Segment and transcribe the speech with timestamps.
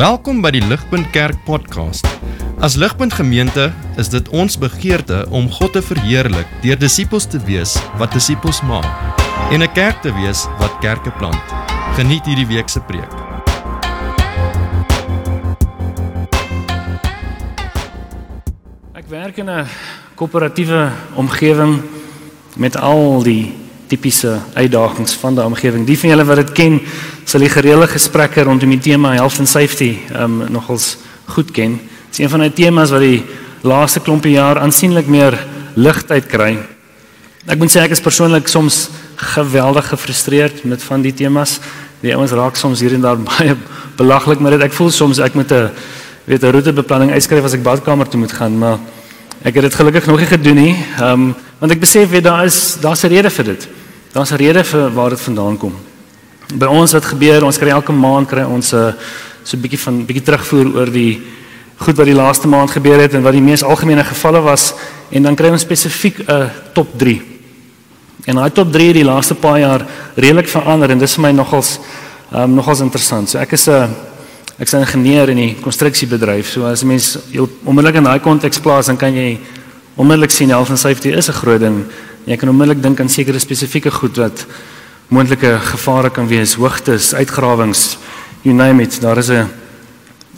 [0.00, 2.06] Welkom by die Ligpunt Kerk podcast.
[2.64, 3.66] As Ligpunt Gemeente
[4.00, 8.88] is dit ons begeerte om God te verheerlik deur disippels te wees wat disippels maak
[9.52, 11.44] en 'n kerk te wees wat kerke plant.
[12.00, 13.12] Geniet hierdie week se preek.
[18.96, 19.68] Ek werk in 'n
[20.16, 21.82] koöperatiewe omgewing
[22.56, 23.52] met al die
[23.90, 25.84] tipiese uitdagings van daai omgewing.
[25.86, 26.80] Die van julle wat dit ken,
[27.28, 30.96] sal die gereelde gesprekke rondom die tema health and safety um nogals
[31.34, 31.78] goed ken.
[32.10, 33.22] Dit is een van die temas wat die
[33.66, 35.36] laaste klompie jaar aansienlik meer
[35.74, 36.54] ligtheid kry.
[37.50, 38.88] Ek moet sê ek is persoonlik soms
[39.34, 41.58] geweldig gefrustreerd met van die temas.
[42.00, 43.56] Die ouens raak soms hier en daar baie
[43.98, 44.68] belaglik met dit.
[44.70, 45.70] Ek voel soms ek moet 'n
[46.24, 48.78] weet 'n roetebeplanning uitskryf as ek badkamer toe moet gaan, maar
[49.42, 50.76] ek het dit gelukkig nog nie gedoen nie.
[51.02, 53.79] Um want ek besef weet daar is daar's 'n rede vir dit.
[54.12, 55.74] Daar's 'n rede vir waar dit vandaan kom.
[56.54, 58.92] By ons wat gebeur, ons kry elke maand kry ons 'n uh,
[59.44, 61.22] so 'n bietjie van bietjie terugvoer oor die
[61.76, 64.74] goed wat die laaste maand gebeur het en wat die mees algemene gevalle was
[65.10, 67.22] en dan kry ons spesifiek 'n top 3.
[68.24, 71.30] En daai top 3 het die laaste paar jaar redelik verander en dis vir my
[71.30, 71.78] nogals
[72.34, 73.28] um, nogals interessant.
[73.30, 73.88] So ek is 'n uh,
[74.58, 76.50] ek's 'n ingenieur in die konstruksiebedryf.
[76.50, 77.18] So as 'n mens
[77.64, 79.38] onmiddellik in daai konteks plaas, dan kan jy
[79.94, 81.86] onmiddellik sien health and safety is 'n groot ding
[82.28, 84.44] Jy kan onmiddellik dink aan sekere spesifieke goed wat
[85.08, 87.96] moontlike gevare kan wees, hoogtes, uitgrawings,
[88.44, 89.00] you name it.
[89.00, 89.48] Daar is 'n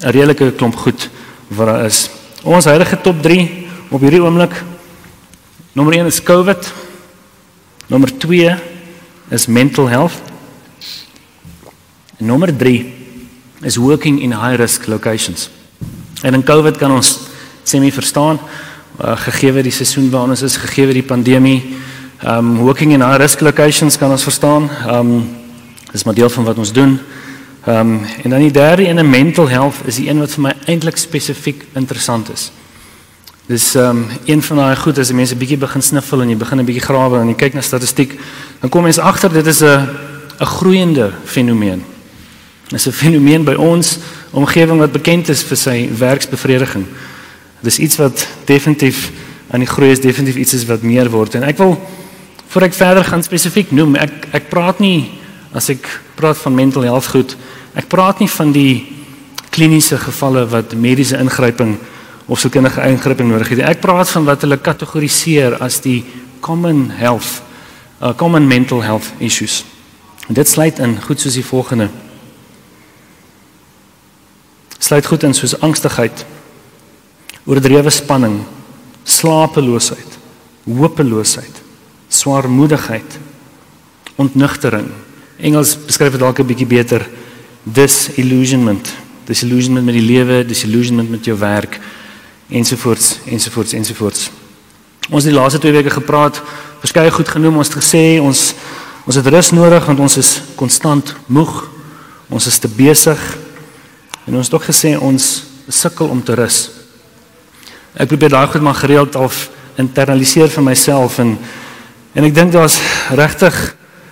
[0.03, 1.11] 'n redelike klomp goed
[1.49, 2.11] wat daar is.
[2.43, 4.63] Ons huidige top 3 op hierdie oomblik.
[5.73, 6.73] Nommer 1 is COVID.
[7.87, 8.57] Nommer 2
[9.31, 10.13] is mental health.
[12.19, 12.95] En nommer 3
[13.63, 15.51] is working in high risk locations.
[16.23, 17.19] En in COVID kan ons
[17.63, 18.41] semi verstaan
[19.03, 21.75] uh, gegee die seisoen waarin ons is, gegee die pandemie.
[22.23, 24.71] Um working in high risk locations kan ons verstaan.
[24.87, 25.29] Um
[25.93, 27.01] dis maar deel van wat ons doen.
[27.67, 30.97] Um en dan die derde een, mental health, is die een wat vir my eintlik
[30.97, 32.53] spesifiek interessant is.
[33.47, 36.61] Dis um een van daai goed as die mense bietjie begin sniffel en jy begin
[36.61, 38.19] 'n bietjie grawe en jy kyk na statistiek,
[38.61, 39.89] dan kom mens agter dit is 'n
[40.41, 41.83] 'n groeiende fenomeen.
[42.69, 43.99] Dis 'n fenomeen by ons
[44.31, 46.87] omgewing wat bekend is vir sy werksbevrediging.
[47.63, 49.11] Dis iets wat definitief
[49.51, 51.77] aan die groei is, definitief iets is wat meer word en ek wil
[52.53, 55.09] voor ek verder gaan spesifiek noem, ek ek praat nie
[55.57, 55.87] as ek
[56.17, 57.37] praat van mental health goed,
[57.77, 58.75] ek praat nie van die
[59.53, 61.77] kliniese gevalle wat mediese ingryping
[62.27, 63.65] of sielkundige ingryping nodig het.
[63.67, 66.01] Ek praat van wat hulle kategoriseer as die
[66.41, 67.43] common health,
[68.01, 69.63] uh, common mental health issues.
[70.29, 71.91] En dit sluit in goed soos die volgende.
[74.79, 76.25] Sluit goed in soos angstigheid,
[77.47, 78.41] oordrewe spanning,
[79.05, 80.19] slapeloosheid,
[80.67, 81.63] hopeloosheid,
[82.13, 83.19] swaarmoedigheid,
[84.21, 84.91] ontnugtering.
[85.43, 87.09] Engels beskryf dit dalk 'n bietjie beter
[87.63, 88.95] disillusionment,
[89.27, 91.81] disillusionment met die lewe, disillusionment met jou werk
[92.49, 94.31] ensovoorts ensovoorts ensovoorts.
[95.11, 96.43] Ons het die laaste 2 weke gepraat,
[96.81, 98.55] verskeie goed genoem, ons het gesê ons
[99.05, 101.71] ons het rus nodig want ons is konstant moeg.
[102.31, 103.19] Ons is te besig.
[104.27, 106.82] En ons het ook gesê ons sukkel om te rus.
[107.93, 111.37] Ek probeer daai goed maar gereeld af internaliseer vir myself en
[112.13, 112.79] en ek dink daar's
[113.17, 113.57] regtig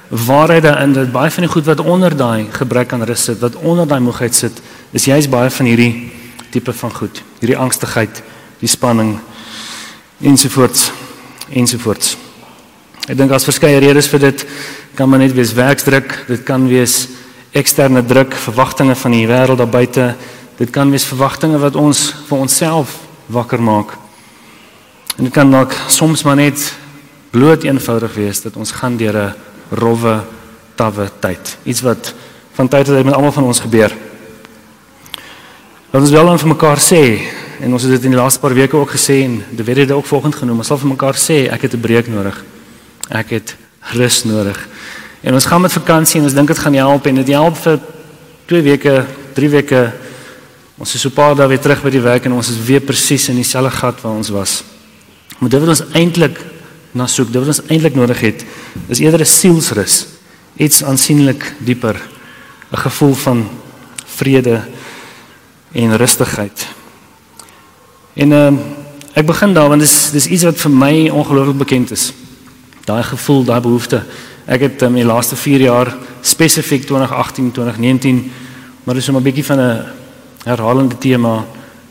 [0.09, 3.57] waarheid daarin dat baie van die goed wat onder daai gebrek aan rus sit, wat
[3.57, 4.61] onder daai moegheid sit,
[4.93, 6.11] is juist baie van hierdie
[6.51, 8.23] tipe van goed, hierdie angstigheid,
[8.61, 9.19] die spanning
[10.21, 10.91] ensovoorts
[11.51, 12.17] ensovoorts.
[13.09, 14.47] Ek dink daar's verskeie redes vir dit.
[14.95, 17.09] Kan maar net wees werksdruk, dit kan wees
[17.57, 20.15] eksterne druk, verwagtinge van die wêreld daar buite.
[20.61, 23.97] Dit kan wees verwagtinge wat ons vir onsself wakker maak.
[25.17, 26.75] En dit kan dalk soms maar net
[27.31, 29.35] bloot eenvoudig wees dat ons gaan deur 'n
[29.71, 30.25] rowwe
[30.75, 31.59] tawwe tyd.
[31.63, 32.15] Iets wat
[32.53, 33.93] van tyd tot tyd met almal van ons gebeur.
[35.91, 37.21] Ons wil dan vir mekaar sê
[37.61, 39.91] en ons het dit in die laaste paar weke ook gesê en dit word dit
[39.91, 40.59] ook volgens genoem.
[40.59, 42.45] Ons sal vir mekaar sê ek het 'n breek nodig.
[43.11, 43.57] Ek het
[43.95, 44.69] rus nodig.
[45.21, 47.79] En ons gaan met vakansie en ons dink dit gaan help en dit help vir
[48.47, 49.05] 2 weke,
[49.35, 49.93] 3 weke
[50.81, 53.29] Ons is so paar dae weer terug by die werk en ons is weer presies
[53.29, 54.63] in dieselfde gat waar ons was.
[55.37, 56.41] Maar dit wat ons eintlik
[56.97, 58.45] na soek, dit wat ons eintlik nodig het,
[58.89, 60.07] is eerder 'n sielsrus,
[60.57, 62.01] iets aansienlik dieper,
[62.73, 63.49] 'n gevoel van
[64.07, 64.63] vrede
[65.73, 66.67] en rustigheid.
[68.15, 68.61] En ehm uh,
[69.15, 72.13] ek begin daar want dis dis iets wat vir my ongelooflik bekend is.
[72.85, 74.05] Daai gevoel, daai behoefte.
[74.47, 78.33] Ek het um, in die laaste 4 jaar spesifiek 2018, 2019
[78.85, 80.00] maar dis 'n bietjie van 'n
[80.45, 81.45] herhalende tema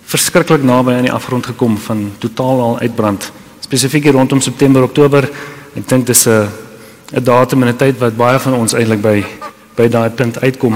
[0.10, 3.32] verskriklik naby aan die afgrond gekom van totaal al uitbrand.
[3.60, 5.30] Spesifiek rondom September, Oktober.
[5.76, 6.50] Ek dink dis 'n
[7.14, 9.26] 'n datum en 'n tyd wat baie van ons eintlik by
[9.76, 10.76] by daai punt uitkom.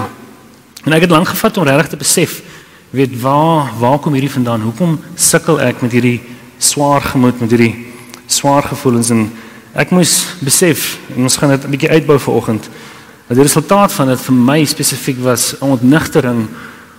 [0.86, 2.42] En ek het lank gevat om regtig te besef
[2.90, 4.62] weet waar waar kom hierdie vandaan?
[4.62, 6.22] Hoekom sukkel ek met hierdie
[6.58, 7.86] swaar gemoed, met hierdie
[8.28, 9.32] swaar gevoelens en
[9.74, 12.70] ek moes besef en ons gaan dit 'n bietjie uitbou vanoggend.
[13.28, 16.48] Dat die resultaat van dit vir my spesifiek was 'n ontnigtering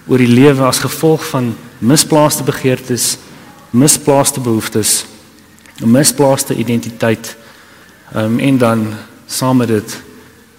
[0.07, 3.17] oor die lewe as gevolg van misplaaste begeertes,
[3.71, 5.05] misplaaste behoeftes,
[5.81, 7.37] 'n misplaaste identiteit.
[8.17, 8.95] Um, en dan
[9.27, 10.03] saam met dit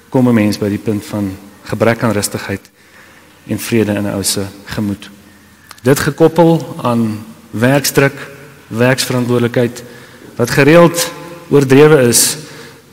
[0.09, 2.69] kom 'n mens by die punt van gebrek aan rustigheid
[3.47, 5.09] en vrede in 'n ou se gemoed.
[5.81, 8.31] Dit gekoppel aan werkdruk,
[8.67, 9.83] werksverantwoordelikheid
[10.35, 11.11] wat gereeld
[11.49, 12.37] oordrewe is,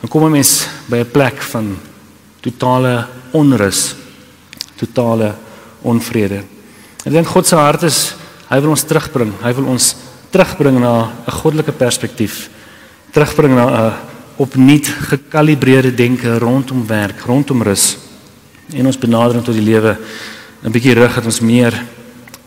[0.01, 1.79] dan kom 'n mens by 'n plek van
[2.41, 3.95] totale onrus,
[4.77, 5.35] totale
[5.83, 6.43] onvrede.
[7.05, 8.15] Ek dink God se hart is
[8.49, 9.33] hy wil ons terugbring.
[9.43, 9.97] Hy wil ons
[10.31, 12.49] terugbring na 'n goddelike perspektief.
[13.13, 13.93] Terugbring na 'n
[14.37, 17.97] opnuut gekalibreerde denke rondom werk, rondom rus
[18.73, 19.97] en ons benadering tot die lewe
[20.65, 21.75] 'n bietjie rig dat ons meer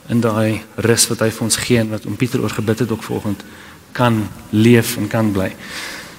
[0.10, 2.92] in daai rus wat hy vir ons gee en wat om Pieter oor gebid het
[2.92, 3.44] ook vanoggend
[3.92, 5.56] kan leef en kan bly.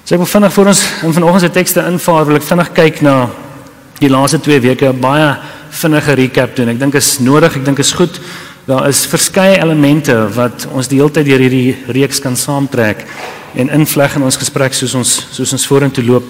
[0.05, 3.03] So ek wil vinnig vir ons in vanoggend se tekste invaar, wil ek vinnig kyk
[3.03, 3.31] na
[3.99, 5.37] die laaste 2 weke, baie
[5.71, 6.69] vinnige recap doen.
[6.69, 8.21] Ek dink is nodig, ek dink is goed.
[8.67, 13.05] Daar is verskeie elemente wat ons die hele tyd deur hierdie reeks kan saamtrek
[13.55, 16.27] en invleg in ons gesprek soos ons soos ons vorentoe loop.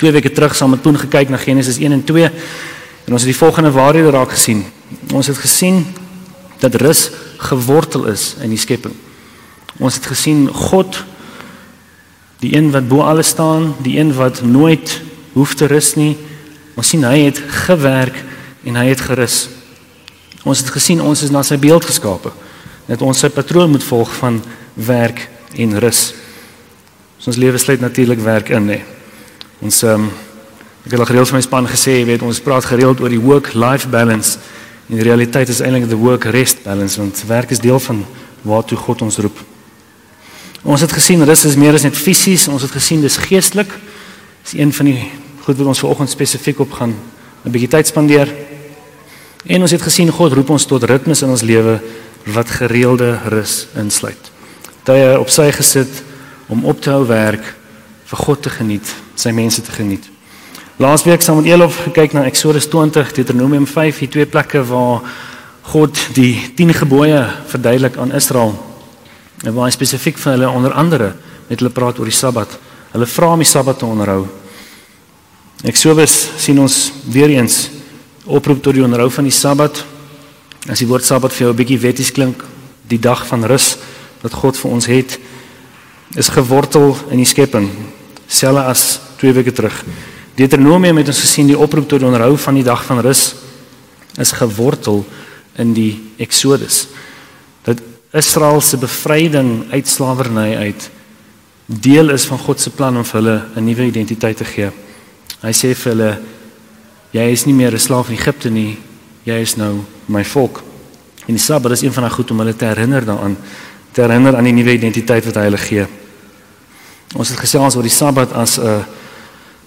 [0.00, 3.28] Twee weke terug saam met Poen gekyk na Genesis 1 en 2 en ons het
[3.28, 4.64] die volgende waarhede raak gesien.
[5.12, 5.84] Ons het gesien
[6.64, 7.10] dat rus
[7.44, 8.96] gewortel is in die skepping.
[9.80, 11.02] Ons het gesien God
[12.40, 14.96] die een wat bo alles staan, die een wat nooit
[15.36, 16.14] hoef te rus nie.
[16.72, 18.16] Ons sien hy het gewerk
[18.64, 19.48] en hy het gerus.
[20.44, 22.32] Ons het gesien ons is na sy beeld geskape.
[22.88, 24.40] Dat ons sy patroon moet volg van
[24.74, 26.14] werk en rus.
[27.26, 28.80] Ons lewe sluit natuurlik werk in, hè.
[29.60, 30.10] Ons ehm um,
[30.80, 33.20] ek het al gereeld vir my span gesê, jy weet, ons praat gereeld oor die
[33.20, 34.38] work life balance.
[34.88, 38.00] In die realiteit is eintlik die work rest balance want werk is deel van
[38.48, 39.36] waartoe God ons roep.
[40.64, 43.68] Ons het gesien rus is meer as net fisies, ons het gesien dis geestelik.
[44.42, 44.98] Dis een van die
[45.44, 46.96] goed wat ons vanoggend spesifiek op gaan
[47.44, 48.28] 'n bietjie tyd spandeer.
[49.44, 51.78] En ons het gesien God roep ons tot ritmes in ons lewe
[52.34, 54.30] wat gereelde rus insluit.
[54.84, 56.02] Tye op sy gesit
[56.52, 57.44] om op te hou werk
[58.10, 58.84] vir God te geniet,
[59.16, 60.04] sy mense te geniet.
[60.80, 65.04] Laasweek saam met Elof gekyk na Eksodus 20, Deuteronomium 5, hier twee plekke waar
[65.72, 67.20] God die 10 gebooie
[67.52, 68.54] verduidelik aan Israel.
[69.44, 71.12] En waar hy spesifiek vir hulle onder andere
[71.48, 72.56] met hulle praat oor die Sabbat.
[72.92, 74.24] Hulle vra om die Sabbat te onderhou.
[75.68, 77.68] Eksodus sien ons weer eens
[78.30, 79.84] oproep tot die onderhou van die Sabbat.
[80.68, 82.44] As die woord Sabbat vir jou 'n bietjie wetties klink,
[82.88, 83.76] die dag van rus
[84.22, 85.18] wat God vir ons het,
[86.16, 87.70] is gewortel in die skepping,
[88.26, 89.84] selfs as twee weke terug.
[90.34, 93.34] Deuteronomium het ons gesien die oproep tot die onderhou van die dag van rus
[94.18, 95.04] is gewortel
[95.60, 96.88] in die Exodus.
[97.62, 97.80] Dat
[98.12, 100.90] Israel se bevryding uit slawerny uit
[101.66, 104.70] deel is van God se plan om vir hulle 'n nuwe identiteit te gee.
[105.42, 106.18] Hy sê vir hulle
[107.10, 108.78] Jy is nie meer 'n slaaf in Egipte nie.
[109.24, 110.62] Jy is nou my volk.
[111.26, 113.36] En die Sabbat is een van daai goed om hulle te herinner daaraan,
[113.92, 115.86] te herinner aan die nuwe identiteit wat hy hulle gee.
[117.14, 118.84] Ons het gesels oor die Sabbat as 'n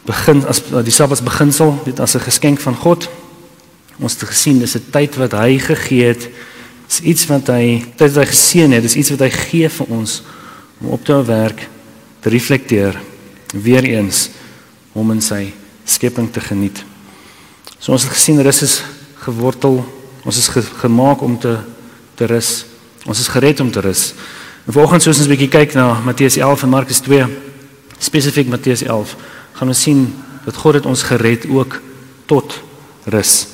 [0.06, 3.10] begin as die Sabbat se beginsel, dit as 'n geskenk van God.
[4.00, 6.30] Ons het gesien dis 'n tyd wat hy gegee het.
[6.88, 9.88] Dis iets wat hy tyd wat hy geseën het, dis iets wat hy gee vir
[9.90, 10.24] ons
[10.82, 11.70] om op te werk,
[12.20, 13.00] te reflekteer,
[13.54, 14.30] weer eens
[14.94, 15.54] om in sy
[15.86, 16.84] skepping te geniet.
[17.84, 18.78] So ons het gesien rus is
[19.26, 19.82] gewortel.
[20.24, 21.58] Ons is ge gemaak om te
[22.16, 22.64] te rus.
[23.04, 24.14] Ons is gered om te rus.
[24.64, 27.28] En volgens soos ons 'n bietjie kyk na Matteus 11 en Markus 2,
[28.00, 29.16] spesifiek Matteus 11,
[29.54, 31.82] gaan ons sien dat God het ons gered ook
[32.26, 32.54] tot
[33.04, 33.48] rus.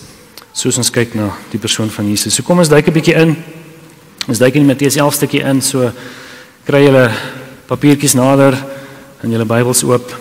[0.51, 2.33] Soos ons kyk na die persoon van Jesus.
[2.33, 3.35] So kom ons duik 'n bietjie in.
[4.27, 5.61] Ons duik in Matteus 11 stukkie in.
[5.61, 5.91] So
[6.65, 7.11] kry julle
[7.65, 8.53] papiertjies nader
[9.23, 10.17] en julle Bybels oop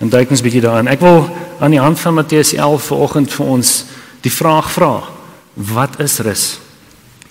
[0.00, 0.88] en duik ons bietjie daarin.
[0.88, 3.84] Ek wil aan die hand van Matteus 11 vanoggend vir ons
[4.20, 5.02] die vraag vra:
[5.54, 6.44] Wat is rus?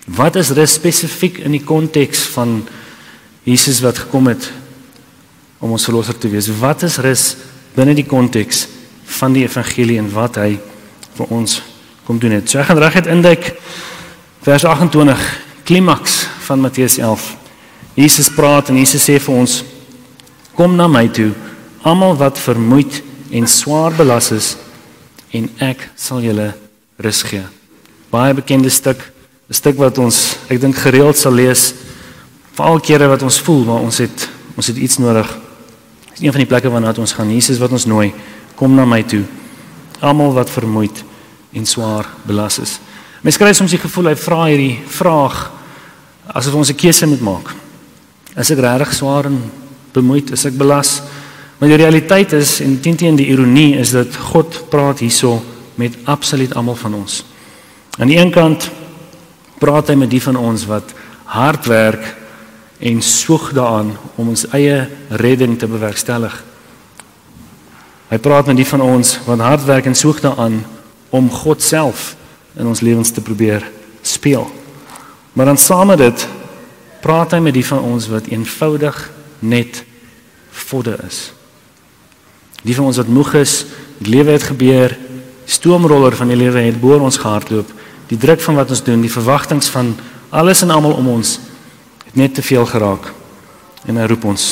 [0.05, 2.59] Wat is rus spesifiek in die konteks van
[3.43, 4.51] Jesus wat gekom het
[5.59, 6.49] om ons verlosser te wees?
[6.59, 7.25] Wat is rus
[7.75, 8.65] binne die konteks
[9.19, 10.55] van die evangelie en wat hy
[11.17, 11.61] vir ons
[12.05, 12.49] kom doen het?
[12.49, 13.51] So ek gaan reguit indek
[14.45, 15.25] vers 28
[15.65, 17.33] klimaks van Matteus 11.
[17.95, 19.61] Jesus praat en Jesus sê vir ons:
[20.55, 21.31] Kom na my toe,
[21.85, 23.01] almal wat vermoeid
[23.35, 24.53] en swaar belas is
[25.35, 26.53] en ek sal julle
[27.03, 27.43] rus gee.
[28.11, 29.01] Baie bekende stuk,
[29.49, 31.73] 'n stuk wat ons ek dink gereeld sal lees
[32.55, 35.27] veral kere wat ons voel maar ons het ons het iets nodig.
[36.13, 37.29] Dis een van die plekke waarna ons gaan.
[37.29, 38.13] Jesus wat ons nooi,
[38.55, 39.25] kom na my toe.
[39.99, 41.03] Almal wat vermoeid
[41.51, 42.79] en swaar belas is.
[43.21, 45.51] Mens kry soms die gevoel hy vra hierdie vraag
[46.27, 47.53] asof ons 'n keuse moet maak.
[48.37, 49.51] Is ek regtig swaar en
[49.93, 50.31] bemoeid?
[50.31, 51.01] Is ek belas?
[51.57, 55.39] Maar die realiteit is en teen die ironie is dat God praat hierso
[55.79, 57.23] met absoluut almal van ons.
[57.97, 58.69] Aan die een kant
[59.59, 60.91] praat hy met die van ons wat
[61.31, 62.03] hard werk
[62.79, 66.35] en soek daaraan om ons eie redding te bewerkstellig.
[68.11, 70.59] Hy praat met die van ons wat hard werk en soek daaraan
[71.09, 72.13] om God self
[72.59, 73.63] in ons lewens te probeer
[74.03, 74.43] speel.
[75.33, 76.27] Maar dan saam met dit
[77.01, 78.99] praat hy met die van ons wat eenvoudig
[79.39, 79.83] net
[80.51, 81.31] vodde is.
[82.65, 83.65] Die van ons wat moeg is,
[84.01, 84.95] die lewe het gebeur,
[85.45, 87.69] stoomroller van die lewe het boor ons gehardloop,
[88.09, 89.93] die druk van wat ons doen, die verwagtinge van
[90.33, 91.37] alles en almal om ons
[92.05, 93.11] het net te veel geraak.
[93.85, 94.45] En hy roep ons.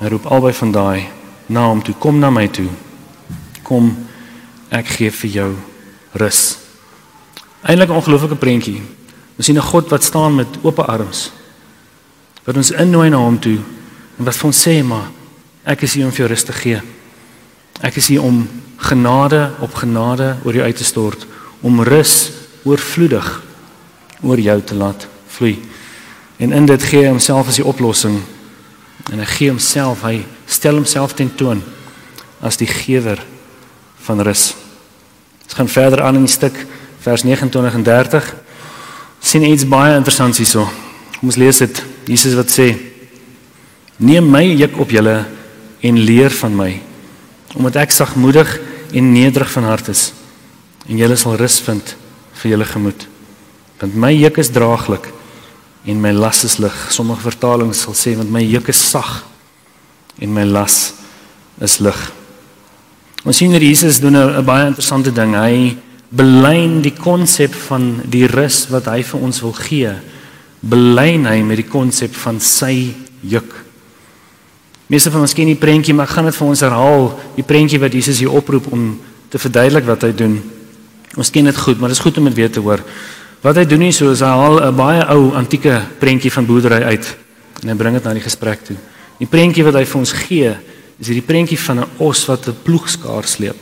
[0.00, 1.08] Hy roep albei van daai
[1.50, 2.68] na hom toe, kom na my toe.
[3.66, 3.92] Kom,
[4.72, 5.50] ek gee vir jou
[6.22, 6.58] rus.
[7.60, 8.82] Eindelik 'n ongelooflike prentjie.
[9.36, 11.32] Ons sien 'n God wat staan met oop arms.
[12.44, 13.58] Wat ons innooi na hom toe
[14.18, 15.10] en wat vir ons sê maar
[15.64, 16.80] ek is hier om vir jou rus te gee.
[17.80, 18.42] Ek is hier om
[18.80, 21.26] genade op genade oor jou uit te stort,
[21.60, 22.30] om rus
[22.64, 23.28] oorvloedig
[24.20, 25.56] oor jou te laat vloei.
[26.40, 28.20] En in dit gee hy homself as die oplossing.
[29.12, 31.62] En hy gee homself, hy stel homself ten toon
[32.40, 33.20] as die gewer
[34.06, 34.52] van rus.
[35.44, 36.56] Ons gaan verder aan in die stuk
[37.00, 38.30] vers 29 en 30
[39.20, 40.64] sien iets baie interessants hierso.
[41.18, 41.82] Kom ons lees dit.
[42.08, 42.70] Jesus wat sê:
[44.00, 45.18] Neem my juk op julle
[45.84, 46.70] en leer van my,
[47.54, 48.58] omdat ek sagmoedig
[48.94, 50.10] en nederig van hart is,
[50.86, 51.94] en julle sal rus vind
[52.40, 53.06] vir julle gemoed.
[53.80, 55.10] Want my juk is draaglik
[55.88, 56.76] en my las is lig.
[56.92, 59.24] Sommige vertalings sal sê want my juk is sag
[60.20, 60.92] en my las
[61.60, 62.00] is lig.
[63.24, 65.34] Ons sien hier Jesus doen 'n baie interessante ding.
[65.34, 65.76] Hy
[66.10, 69.94] belyn die konsep van die rus wat hy vir ons wil gee
[70.60, 72.92] belyn hy met die konsep van sy
[73.24, 73.54] juk
[74.90, 77.06] meeste van ons ken die prentjie maar ek gaan dit vir ons herhaal.
[77.36, 78.98] Die prentjie wat Jesus hier oproep om
[79.30, 80.40] te verduidelik wat hy doen.
[81.16, 82.82] Ons ken dit goed maar dit is goed om dit weer te hoor.
[83.40, 86.82] Wat hy doen hier so is hy haal 'n baie ou antieke prentjie van boerdery
[86.82, 87.06] uit
[87.62, 88.76] en hy bring dit na die gesprek toe.
[89.18, 90.50] Die prentjie wat hy vir ons gee
[91.00, 93.56] is hierdie prentjie van 'n os wat 'n ploegskaar sleep.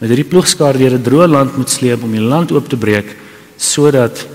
[0.00, 3.16] Met hierdie ploegskaar deur 'n droë land moet sleep om die land oop te breek
[3.56, 4.26] sodat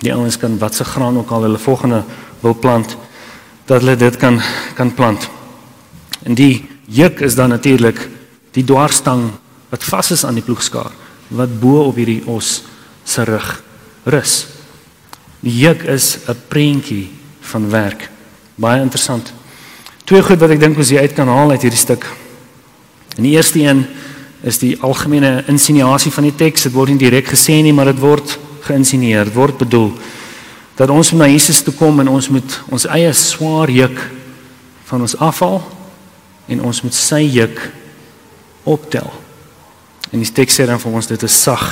[0.00, 2.04] die ouens kan wat se graan ook al hulle volgende
[2.40, 2.96] wil plant
[3.66, 4.40] dat hulle dit kan
[4.74, 5.35] kan plant.
[6.26, 8.00] En die juk is dan natuurlik
[8.56, 9.30] die dwarsstang
[9.70, 10.90] wat vas is aan die ploegskaar
[11.28, 12.60] wat bo op hierdie os
[13.06, 13.46] se rug
[14.06, 14.46] rus.
[15.42, 18.10] Die juk is 'n prentjie van werk.
[18.54, 19.32] Baie interessant.
[20.04, 22.06] Twee goed wat ek dink ons uit kan haal uit hierdie stuk.
[23.16, 23.86] En die eerste een
[24.42, 26.62] is die algemene insinuasie van die teks.
[26.62, 29.24] Dit word nie direk gesê nie, maar dit word geïnsinueer.
[29.24, 29.92] Dit word bedoel
[30.74, 34.10] dat ons moet na Jesus toe kom en ons moet ons eie swaar juk
[34.84, 35.75] van ons afhaal
[36.46, 37.60] en ons moet sy juk
[38.64, 39.10] optel.
[40.12, 41.64] En die teks sê dan vir ons dit is sag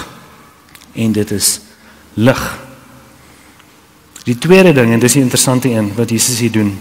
[0.95, 1.61] en dit is
[2.15, 2.43] lig.
[4.25, 6.79] Die tweede ding en dis 'n interessante een wat Jesus hier doen.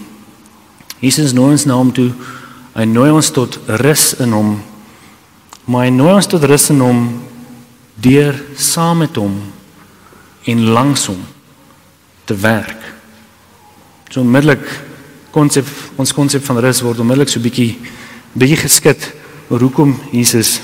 [1.00, 2.12] Jesus nooi ons na hom toe.
[2.73, 4.63] Hy nooi ons tot rus in hom
[5.65, 7.03] Maar hy nooi ons tot rus in hom
[8.03, 9.38] deur saam met hom
[10.50, 11.21] en langs hom
[12.27, 12.79] te werk.
[14.12, 14.65] So onmiddellik
[15.33, 17.73] konsep ons konsep van rus word onmiddellik so bietjie
[18.37, 19.09] bietjie geskit
[19.49, 20.59] oor hoekom Jesus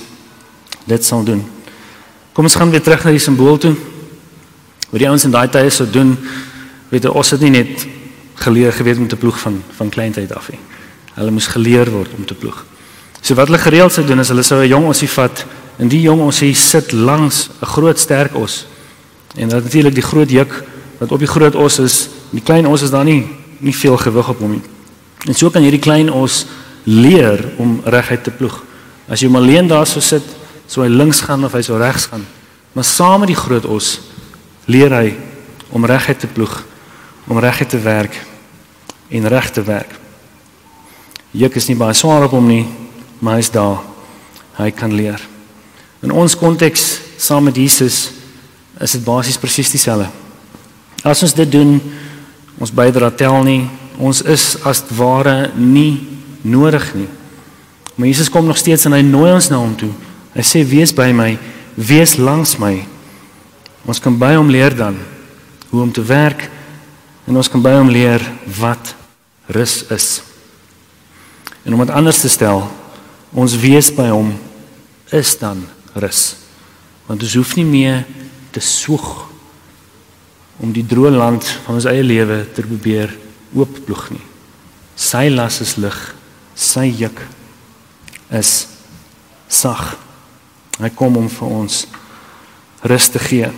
[0.89, 1.41] dit sal doen.
[2.33, 3.75] Kom ons gaan weer terug na die simbool toe.
[4.89, 6.15] Wat die ouens in daai tye sou doen,
[6.89, 7.85] weet jy, ons het nie net
[8.41, 10.61] geleer geweet om te ploeg van van kleintyd af nie.
[11.17, 12.63] Hulle moes geleer word om te ploeg.
[13.21, 15.45] So wat hulle gereeld sou doen is hulle sou 'n jong ossie vat
[15.79, 18.65] en die jong ossie sit langs 'n groot sterk os.
[19.35, 20.63] En dan natuurlik die groot juk
[20.99, 24.29] wat op die groot os is, die klein os is daar nie nie veel gewig
[24.29, 24.65] op hom nie.
[25.27, 26.45] En so kan hierdie klein os
[26.83, 28.61] leer om reguit te ploeg.
[29.09, 30.25] As jy hom alleen daar sou sit,
[30.69, 32.25] sou hy links gaan of hy sou regs gaan.
[32.73, 33.97] Maar saam met die groot os
[34.69, 35.15] leer hy
[35.73, 36.53] om reguit te ploeg,
[37.27, 38.15] om reguit te werk
[39.09, 39.91] en reg te werk.
[41.31, 42.65] Juk is nie baie swaar op hom nie,
[43.21, 43.81] maar hy's daar.
[44.59, 45.21] Hy kan leer.
[46.03, 48.09] In ons konteks saam met Jesus
[48.79, 50.07] is dit basies presies dieselfde.
[51.03, 51.77] As ons dit doen,
[52.59, 53.63] ons bydra tel nie.
[53.99, 56.05] Ons is as ware nie
[56.43, 57.09] nodig nie.
[57.95, 59.91] Maar Jesus kom nog steeds en hy nooi ons na hom toe.
[60.35, 61.33] Hy sê wees by my,
[61.75, 62.77] wees langs my.
[63.89, 64.99] Ons kan by hom leer dan
[65.69, 66.47] hoe om te werk
[67.27, 68.23] en ons kan by hom leer
[68.59, 68.93] wat
[69.51, 70.07] rus is.
[71.65, 72.63] En om dit anders te stel,
[73.35, 74.31] ons wees by hom
[75.13, 75.61] is dan
[75.99, 76.23] rus.
[77.09, 78.05] Want ons hoef nie meer
[78.53, 79.28] te soek
[80.59, 83.13] om die droë land van ons eie lewe te probeer
[83.55, 84.25] oopploeg nie.
[84.99, 85.97] Sy las is lig,
[86.55, 87.21] sy juk
[88.35, 88.67] is
[89.47, 89.95] sag.
[90.79, 91.85] Hy kom om vir ons
[92.87, 93.49] rus te gee.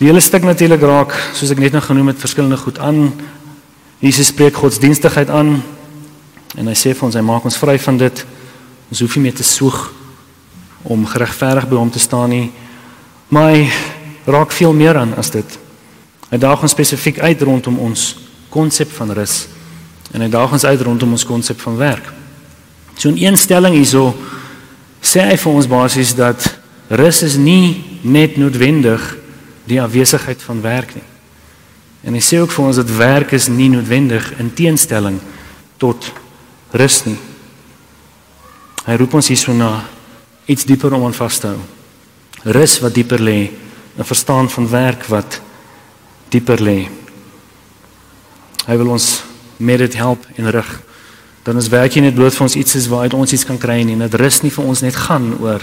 [0.00, 3.08] Die hele stuk natuurlik raak, soos ek net nou genoem het, verskillende goed aan.
[4.04, 5.56] Jesus spreek godsdienstigheid aan
[6.54, 8.24] en hy sê vir ons hy maak ons vry van dit.
[8.92, 9.78] Ons hoef nie meer te soeg
[10.84, 12.48] om geregverdig by hom te staan nie.
[13.32, 13.62] Maar hy
[14.24, 15.58] raak veel meer aan as dit.
[16.30, 18.16] Hy daag ons spesifiek uit rondom ons
[18.48, 19.46] konsep van rus
[20.14, 22.12] en hy daag ons uit rondom ons konsep van werk.
[22.96, 24.14] So 'n eenstelling hierso
[25.02, 29.16] sê hy vir ons basies dat rus is nie net noodwendig
[29.66, 31.08] die afwesigheid van werk nie.
[32.04, 35.20] En hy sê ook vir ons dat werk is nie noodwendig in teenstelling
[35.76, 36.12] tot
[36.70, 37.18] rus nie.
[38.84, 39.84] Hy roep ons hierso na
[40.46, 41.60] iets dieper om aan vas te hou.
[42.44, 43.50] Rus wat dieper lê,
[43.98, 45.40] 'n verstaan van werk wat
[46.28, 46.88] dieper lê.
[48.66, 49.22] Hy wil ons
[49.56, 50.82] met dit help en rig
[51.44, 53.82] dan is werk nie net bloot vir ons iets is waaruit ons iets kan kry
[53.84, 53.98] nie.
[54.00, 55.60] Dit rus nie vir ons net gaan oor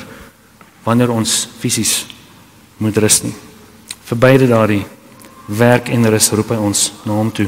[0.86, 2.06] wanneer ons fisies
[2.78, 3.34] moet rus nie.
[4.06, 4.84] Vir beide daardie
[5.50, 7.48] werk en rus roep hy ons na hom toe.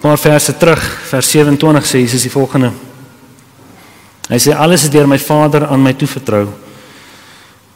[0.00, 2.72] Maar verse terug, vers 27 sê Jesus die volgende.
[4.30, 6.46] Hy sê alles is deur my Vader aan my toevertrou.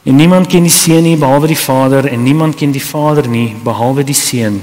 [0.03, 3.53] En niemand ken die Seun nie behalwe die Vader en niemand ken die Vader nie
[3.63, 4.59] behalwe die Seun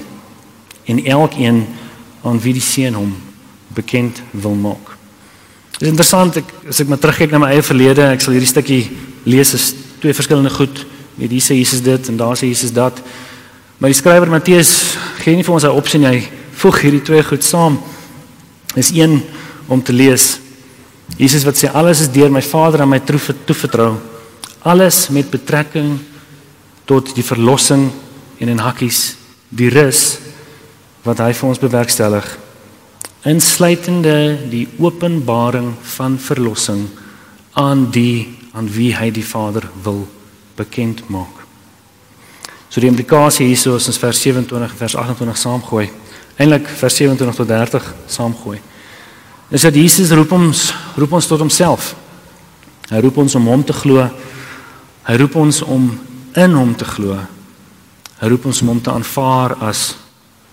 [0.85, 1.63] en elkeen
[2.23, 3.15] aan wie die Seun hom
[3.73, 4.97] bekend wil maak.
[5.79, 8.51] Dit is interessant ek as ek maar terugkyk na my eie verlede, ek sal hierdie
[8.51, 8.83] stukkie
[9.25, 9.71] lees as
[10.03, 10.83] twee verskillende goed.
[11.17, 13.01] Net hier sê Jesus dit en daar sê Jesus dat.
[13.81, 14.75] Maar die skrywer Matteus
[15.23, 16.05] gee nie vir ons 'n opsie.
[16.05, 17.81] Hy voeg hierdie twee goed saam.
[18.77, 19.23] Is een
[19.69, 20.39] om te lees.
[21.17, 24.10] Jesus wat sê alles is deur my Vader aan my toevertrou.
[24.63, 25.99] Alles met betrekking
[26.85, 27.89] tot die verlossing
[28.39, 29.17] en in hakkies
[29.49, 30.19] die rus
[31.05, 32.29] wat hy vir ons bewerkstellig
[33.29, 36.87] insluitende die openbaring van verlossing
[37.53, 40.07] aan die aan wie hy die Vader wil
[40.57, 41.37] bekend maak.
[42.71, 45.87] So die implikasie hierso is ons vers 27 en vers 28 saamgooi.
[46.41, 48.59] Eintlik vers 27 tot 30 saamgooi.
[49.51, 51.95] Dis dat Jesus roep ons roep ons tot homself.
[52.91, 54.09] Hy roep ons om hom te glo.
[55.11, 55.89] Hy roep ons om
[56.39, 57.17] in hom te glo.
[58.21, 59.97] Hy roep ons om hom te aanvaar as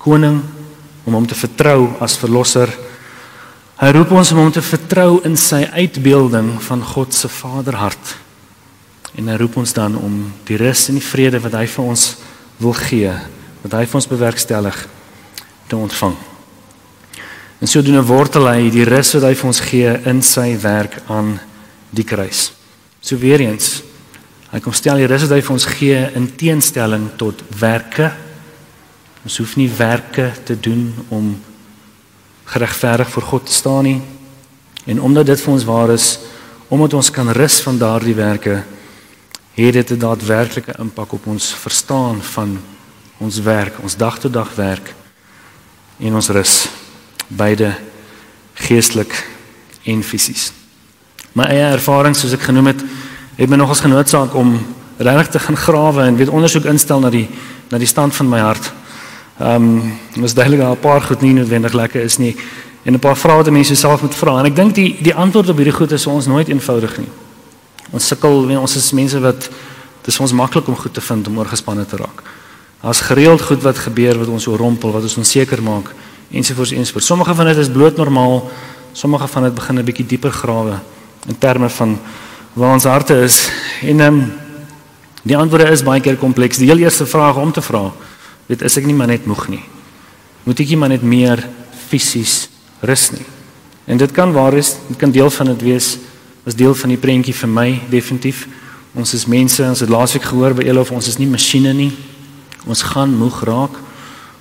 [0.01, 0.39] koning
[1.05, 2.71] om hom te vertrou as verlosser.
[3.77, 8.15] Hy roep ons om hom te vertrou in sy uitbeelding van God se Vaderhart.
[9.13, 10.15] En hy roep ons dan om
[10.47, 12.07] die rus en die vrede wat hy vir ons
[12.57, 13.11] wil gee,
[13.61, 14.79] wat hy vir ons bewerkstellig
[15.69, 16.15] te ontvang.
[17.61, 20.57] En so doen 'n wortel hy die rus wat hy vir ons gee in sy
[20.57, 21.39] werk aan
[21.93, 22.51] die kruis.
[23.01, 23.83] So weer eens,
[24.51, 28.12] hy kom stel die rus wat hy vir ons gee in teenstelling tot werke
[29.27, 31.33] Ons hoef nie werke te doen om
[32.47, 34.01] geregverdig voor God te staan nie.
[34.86, 36.05] En omdat dit vir ons waar is,
[36.71, 38.62] omdat ons kan rus van daardie werke,
[39.57, 42.60] het dit 'n daadwerklike impak op ons verstaan van
[43.17, 44.93] ons werk, ons dag-tot-dag werk
[45.99, 46.67] en ons rus,
[47.27, 47.75] beide
[48.53, 49.27] geestelik
[49.83, 50.51] en fisies.
[51.33, 52.83] My eie ervaring soos ek genoem het,
[53.38, 54.58] het my nogals genoodsaak om
[54.97, 57.28] regtig te gaan grawe en weet ondersoek instel na die
[57.69, 58.71] na die stand van my hart.
[59.39, 62.36] Ehm um, was duidelik al 'n paar goed nie noodwendig lekker is nie.
[62.84, 65.50] En 'n paar vrae wat mense self moet vra en ek dink die die antwoord
[65.50, 67.10] op hierdie goed is ons nooit eenvoudig nie.
[67.91, 69.39] Ons sukkel, ons is mense wat
[70.02, 72.23] dit is ons maklik om goed te vind om oorgespanne te raak.
[72.82, 75.93] Daar's gereeld goed wat gebeur wat ons oorrompel, wat ons onseker maak
[76.32, 77.08] ensovoorts ensovoorts.
[77.08, 78.50] Sommige van dit is bloot normaal,
[78.91, 80.80] sommige van dit begin 'n bietjie dieper grawe
[81.28, 82.00] in terme van
[82.57, 83.47] waar ons harte is.
[83.85, 84.33] En ehm um,
[85.27, 86.57] die antwoorde is baie keer kompleks.
[86.57, 87.91] Die heel eerste vraag om te vra
[88.47, 89.63] Dit is ek nie maar net moeg nie.
[90.47, 91.41] Moet ek nie maar net meer
[91.89, 92.47] fisies
[92.79, 93.25] rus nie.
[93.87, 95.97] En dit kan waar is, dit kan deel van dit wees
[96.47, 98.45] as deel van die prentjie vir my definitief.
[98.95, 101.91] Ons is mense, ons het laasweek gehoor by Elof, ons is nie masjiene nie.
[102.67, 103.75] Ons gaan moeg raak.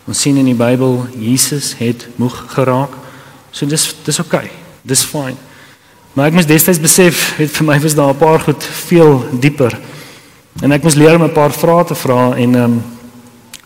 [0.07, 2.95] Ons sien in die Bybel Jesus het moeg geraak.
[3.51, 4.39] So dis dis oké.
[4.39, 4.55] Okay.
[4.87, 5.35] Dis fyn.
[6.17, 9.79] Maar ek moet destyds besef, weet vir my was daar 'n paar goed veel dieper.
[10.63, 12.83] En ek moes leer om 'n paar vrae te vra en ehm um,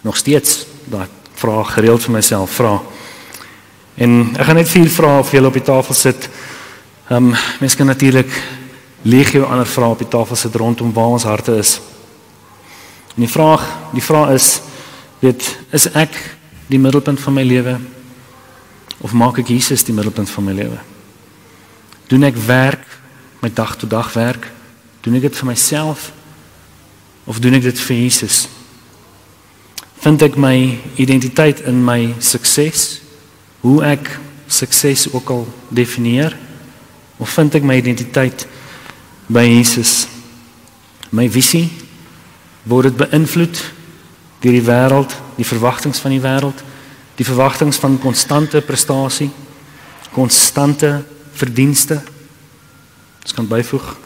[0.03, 2.81] nog steeds daai vraag gereeld vir myself vra.
[3.95, 6.29] En ek gaan net vier vrae vir julle op die tafel sit.
[7.09, 8.43] Ehm um, mense kan natuurlik
[9.03, 11.81] legio ander vrae op die tafel sit rondom waar ons harte is.
[13.15, 14.61] En die vraag, die vraag is
[15.21, 16.37] weet is ek
[16.67, 17.79] die middelpunt van my lewe
[19.01, 20.90] of maak ek Jesus die middelpunt van my lewe?
[22.11, 22.87] Doen ek werk
[23.41, 24.49] my dag tot dag werk?
[25.01, 26.11] Doen ek dit vir myself
[27.31, 28.49] of doen ek dit vir Jesus?
[30.03, 30.57] Vind ek my
[30.99, 32.99] identiteit in my sukses?
[33.63, 34.11] Hoe ek
[34.51, 36.35] sukses ook al definieer?
[37.21, 38.47] Of vind ek my identiteit
[39.31, 40.09] by Jesus?
[41.15, 41.69] My visie
[42.67, 43.63] word dit beïnvloed
[44.41, 46.67] deur die wêreld, die verwagtinge van die wêreld,
[47.21, 49.31] die verwagtinge van konstante prestasie,
[50.11, 51.05] konstante
[51.41, 52.01] verdienste.
[53.25, 53.97] Dit kan byvoeg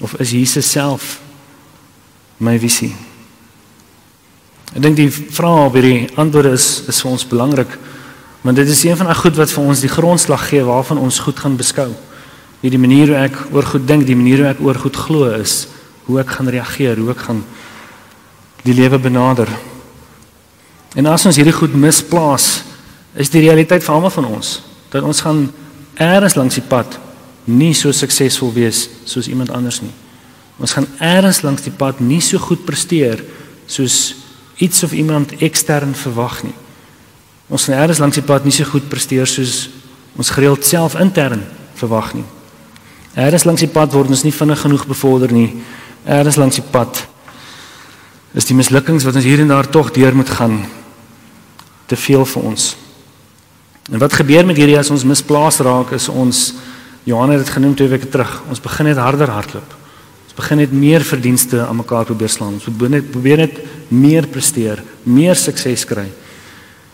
[0.00, 1.18] of is Jesus self
[2.40, 2.92] my visie?
[4.70, 7.72] Ek dink die vraag op hierdie antwoorde is is vir ons belangrik
[8.40, 11.18] want dit is een van die goed wat vir ons die grondslag gee waarvan ons
[11.20, 11.90] goed gaan beskou.
[12.62, 15.66] Hierdie manier hoe ek oor goed dink, die manier hoe ek oor goed glo is
[16.06, 17.42] hoe ek gaan reageer, hoe ek gaan
[18.64, 19.50] die lewe benader.
[20.98, 22.62] En as ons hierdie goed misplaas,
[23.14, 25.44] is die realiteit vir almal van ons dat ons gaan
[26.00, 26.96] eers langs die pad
[27.50, 29.92] nie so suksesvol wees soos iemand anders nie.
[30.60, 33.22] Ons gaan eers langs die pad nie so goed presteer
[33.70, 34.16] soos
[34.60, 36.56] iets of iemand ekstern verwag nie.
[37.48, 39.68] Ons gaan eers langs die pad nie so goed presteer soos
[40.16, 41.44] ons gereeld self intern
[41.78, 42.26] verwag nie.
[43.16, 45.48] Eers langs die pad word ons nie vinnig genoeg bevorder nie.
[46.06, 47.06] Eers langs die pad
[48.36, 50.62] is die mislukkings wat ons hier en daar tog deur moet gaan
[51.90, 52.74] te veel vir ons.
[53.90, 56.52] En wat gebeur met hierdie as ons misplaas raak is ons
[57.08, 58.30] Johan het dit genoem twee weke terug.
[58.52, 59.76] Ons begin net harder hardloop.
[60.28, 62.58] Ons begin net meer verdienste aan mekaar probeer slaan.
[62.60, 66.06] Ons probeer net probeer net meer presteer, meer sukses kry.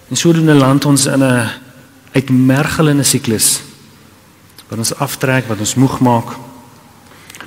[0.08, 1.48] En sodoende land ons in 'n
[2.14, 3.60] uitmergelende siklus
[4.68, 6.32] wat ons aftrek, wat ons moeg maak.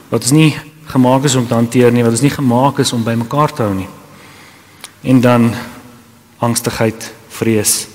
[0.10, 3.04] Wat ons nie gemaak is om te hanteer nie, wat ons nie gemaak is om
[3.04, 3.90] by mekaar te hou nie.
[5.04, 5.54] En dan
[6.40, 7.89] angstigheid, vrees,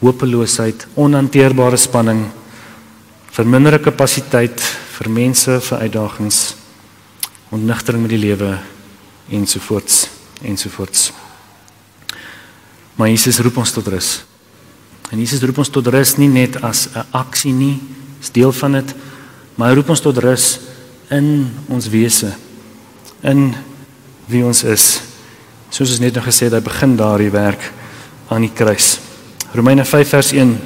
[0.00, 2.26] hopeloosheid, onhanteerbare spanning,
[3.34, 4.60] verminderde kapasiteit
[4.98, 6.54] vir mense vir uitdagings,
[7.54, 8.58] ontnigtering met die lewe
[9.30, 10.06] ensovoorts
[10.42, 11.12] ensovoorts.
[12.94, 14.22] Maar Jesus roep ons tot rus.
[15.10, 17.80] En Jesus roep ons tot rus nie net as 'n aksie nie,
[18.20, 18.94] is deel van dit,
[19.54, 20.60] maar hy roep ons tot rus
[21.10, 22.34] in ons wese,
[23.22, 23.54] in
[24.26, 25.00] wie ons is.
[25.70, 27.72] Soos ons net nou gesê het, hy begin daardie werk
[28.28, 29.07] aan die kruis.
[29.52, 30.58] Romeine 5 vers 1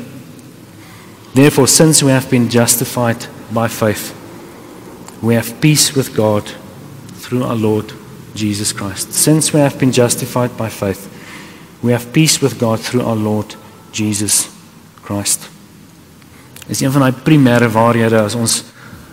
[1.35, 4.13] Therefore, since we have been justified by faith,
[5.23, 6.45] we have peace with God
[7.21, 7.93] through our Lord
[8.35, 9.13] Jesus Christ.
[9.15, 11.09] Since we have been justified by faith,
[11.81, 13.55] we have peace with God through our Lord
[13.93, 14.49] Jesus
[15.03, 15.49] Christ.
[16.67, 18.63] Dis een van daai primêre waarhede as ons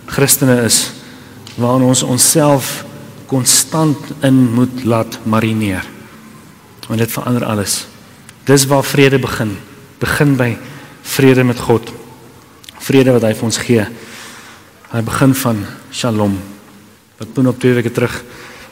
[0.09, 0.91] Christene is
[1.57, 2.83] waarin ons onsself
[3.29, 5.85] konstant in moet laat marineer.
[6.87, 7.85] Want dit verander alles.
[8.49, 9.53] Dis waar vrede begin.
[10.01, 10.51] Begin by
[11.05, 11.93] vrede met God
[12.89, 13.83] vrede wat hy vir ons gee.
[14.89, 15.61] Hy begin van
[15.93, 16.37] Shalom.
[17.19, 18.15] Wat toe op twee weke terug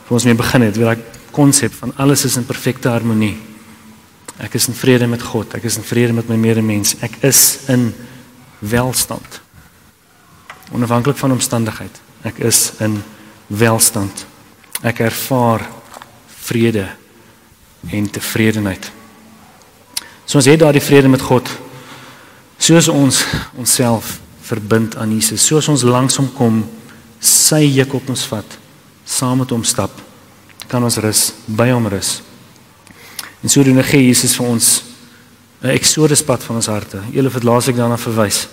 [0.08, 1.04] vir ons mee begin het, weer daai
[1.36, 3.36] konsep van alles is in perfekte harmonie.
[4.42, 7.70] Ek is in vrede met God, ek is in vrede met my medemens, ek is
[7.74, 7.92] in
[8.66, 9.42] welstand.
[10.74, 12.02] Onafhanklik van omstandigheid.
[12.26, 12.98] Ek is in
[13.54, 14.26] welstand.
[14.82, 15.66] Ek ervaar
[16.48, 16.88] vrede
[17.94, 18.90] en tevredenheid.
[20.28, 21.48] So ons het daardie vrede met God
[22.58, 23.22] Soos ons
[23.56, 26.62] onsself verbind aan Jesus, soos ons langs hom kom,
[27.22, 28.58] sy juk op ons vat,
[29.06, 29.94] saam met hom stap,
[30.68, 32.18] kan ons rus, by hom rus.
[33.44, 34.84] En sodoende gee Jesus vir ons
[35.62, 37.02] 'n eksoduspad van ons harte.
[37.12, 38.48] Julle het laasweek daarna verwys.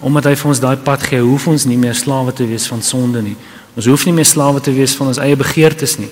[0.00, 2.82] Omdat hy vir ons daai pad gee, hoef ons nie meer slawe te wees van
[2.82, 3.36] sonde nie.
[3.76, 6.10] Ons hoef nie meer slawe te wees van ons eie begeertes nie.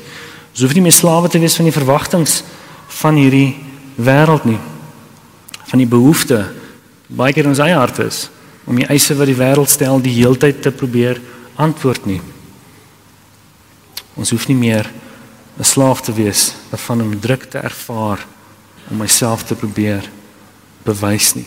[0.52, 2.42] Ons hoef nie meer slawe te wees van die verwagtinge
[2.88, 4.58] van hierdie wêreld nie.
[5.64, 6.60] Van die behoeftes
[7.12, 8.30] baie keer in ons eie hart is
[8.64, 11.20] om die eise wat die wêreld stel die heeltyd te probeer
[11.60, 12.20] antwoord nie.
[14.14, 14.90] Ons hoef nie meer
[15.58, 18.26] 'n slaaf te wees waarvan om druk te ervaar
[18.90, 20.08] om myself te probeer
[20.84, 21.46] bewys nie.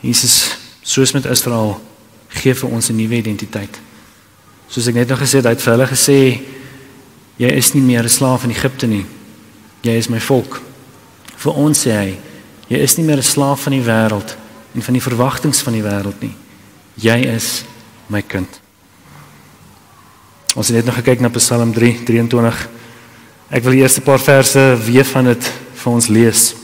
[0.00, 1.80] Jesus soos met Israel
[2.28, 3.80] gee vir ons 'n nuwe identiteit.
[4.68, 6.40] Soos ek net nog gesê het, hy het vir hulle gesê
[7.36, 9.06] jy is nie meer 'n slaaf in Egipte nie.
[9.82, 10.67] Jy is my volk.
[11.38, 12.16] Vir ons sê hy
[12.68, 14.36] Jy is nie meer 'n slaaf van die wêreld
[14.74, 16.36] en van die verwagtinge van die wêreld nie.
[16.94, 17.64] Jy is
[18.06, 18.60] my kind.
[20.54, 22.68] Ons het net nog gekyk na Psalm 3:23.
[23.50, 26.54] Ek wil eers 'n paar verse weer van dit vir ons lees.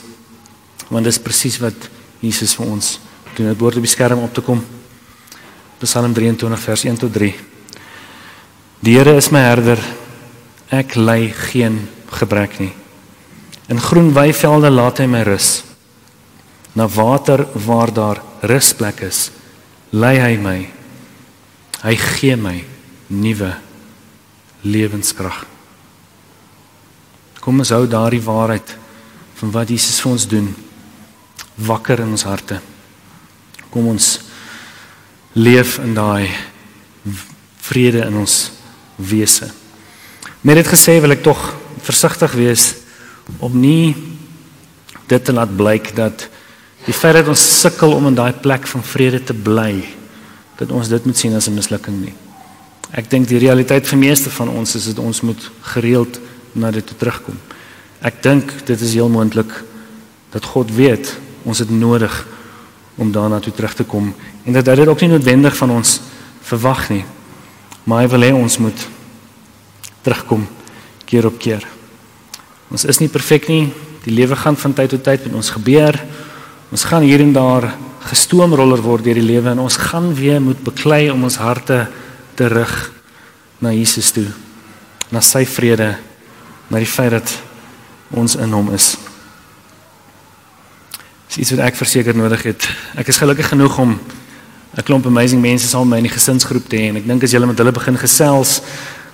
[0.88, 1.88] Want dit is presies wat
[2.20, 3.00] Jesus vir ons
[3.34, 3.48] doen.
[3.48, 4.64] Dit word op die skerm op te kom.
[5.78, 7.34] Psalm 23 vers 1 tot 3.
[8.80, 9.78] Die Here is my herder.
[10.68, 12.83] Ek ly geen gebrek nie.
[13.68, 15.62] In groen weivelde laat hy my rus
[16.74, 19.30] na water waar daar rusplek is,
[19.94, 20.58] lei hy my.
[21.84, 22.56] Hy gee my
[23.14, 23.52] nuwe
[24.66, 25.44] lewenskrag.
[27.44, 28.74] Kom ons hou daardie waarheid
[29.38, 30.48] van wat Jesus vir ons doen
[31.68, 32.58] wakker in ons harte.
[33.70, 34.08] Kom ons
[35.38, 36.30] leef in daai
[37.64, 38.38] vrede in ons
[38.96, 39.50] wese.
[40.42, 41.40] Met dit gesê wil ek tog
[41.84, 42.64] versigtig wees
[43.38, 43.94] om nie
[45.06, 46.28] dit te laat blyk dat
[46.84, 49.84] die feit dat ons sukkel om in daai plek van vrede te bly
[50.58, 52.14] dat ons dit moet sien as 'n mislukking nie.
[52.92, 56.20] Ek dink die realiteit vir meeste van ons is dat ons moet gereeld
[56.52, 57.38] na dit toe terugkom.
[58.00, 59.50] Ek dink dit is heel moontlik
[60.30, 62.26] dat God weet ons het nodig
[62.94, 66.00] om daarna toe terug te kom en dat dit ook nie noodwendig van ons
[66.42, 67.04] verwag nie.
[67.84, 68.88] Maar hy wil hê ons moet
[70.02, 70.46] terugkom
[71.04, 71.66] keer op keer.
[72.74, 73.68] Ons is nie perfek nie.
[74.02, 75.94] Die lewe gaan van tyd tot tyd met ons gebeur.
[76.74, 77.68] Ons gaan hier en daar
[78.08, 81.84] gestoomroller word deur die lewe en ons gaan weer moet beklei om ons harte
[82.34, 82.72] terug
[83.62, 84.26] na Jesus toe.
[85.14, 85.92] Na sy vrede,
[86.66, 87.36] na die feit dat
[88.10, 88.96] ons in hom is.
[91.30, 92.68] Dis iets wat ek verseker nodig het.
[92.98, 93.94] Ek is gelukkig genoeg om
[94.74, 97.22] 'n klomp amazing mense saam met my in die gesinsgroep te hê en ek dink
[97.22, 98.60] as julle met hulle begin gesels,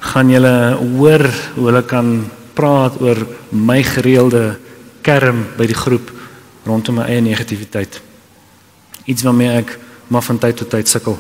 [0.00, 4.58] gaan julle hoor hoe hulle kan praat oor my gereelde
[5.02, 6.10] kerm by die groep
[6.66, 8.00] rondom my eie negativiteit.
[9.08, 9.76] Iets waarmee ek
[10.10, 11.18] maar van tyd tot tyd sukkel.